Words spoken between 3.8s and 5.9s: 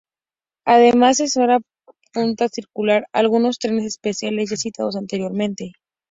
especiales ya citados anteriormente.